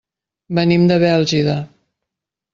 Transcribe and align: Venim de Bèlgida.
Venim 0.59 0.87
de 0.91 0.97
Bèlgida. 1.05 1.55